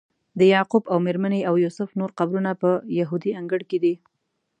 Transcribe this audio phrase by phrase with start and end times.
[0.39, 2.69] د یعقوب او میرمنې او یوسف نور قبرونه په
[2.99, 3.95] یهودي انګړ کې دي.